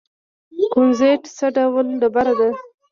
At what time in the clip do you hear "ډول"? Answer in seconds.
1.55-1.87